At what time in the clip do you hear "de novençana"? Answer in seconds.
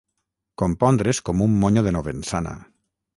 1.89-2.55